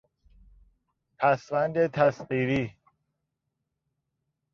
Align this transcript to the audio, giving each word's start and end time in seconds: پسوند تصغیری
پسوند 1.17 1.87
تصغیری 1.91 2.75